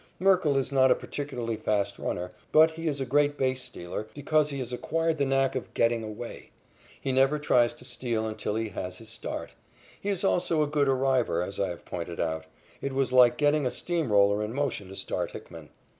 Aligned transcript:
Merkle 0.17 0.57
is 0.57 0.71
not 0.71 0.89
a 0.89 0.95
particularly 0.95 1.55
fast 1.57 1.99
runner, 1.99 2.31
but 2.51 2.71
he 2.71 2.87
is 2.87 2.99
a 2.99 3.05
great 3.05 3.37
base 3.37 3.61
stealer 3.61 4.07
because 4.15 4.49
he 4.49 4.57
has 4.57 4.73
acquired 4.73 5.19
the 5.19 5.25
knack 5.27 5.55
of 5.55 5.75
"getting 5.75 6.03
away." 6.03 6.49
He 6.99 7.11
never 7.11 7.37
tries 7.37 7.75
to 7.75 7.85
steal 7.85 8.25
until 8.25 8.55
he 8.55 8.69
has 8.69 8.97
his 8.97 9.09
start. 9.09 9.53
He 10.01 10.09
is 10.09 10.23
also 10.23 10.63
a 10.63 10.67
good 10.67 10.89
arriver, 10.89 11.43
as 11.43 11.59
I 11.59 11.67
have 11.69 11.85
pointed 11.85 12.19
out. 12.19 12.47
It 12.81 12.93
was 12.93 13.13
like 13.13 13.37
getting 13.37 13.67
a 13.67 13.69
steamroller 13.69 14.43
in 14.43 14.53
motion 14.55 14.87
to 14.89 14.95
start 14.95 15.33
Hickman. 15.33 15.69